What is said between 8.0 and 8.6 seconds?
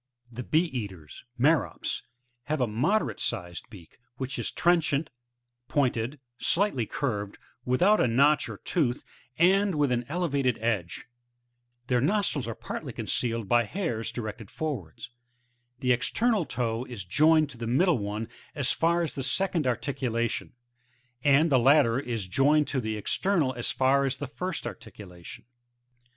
a notch or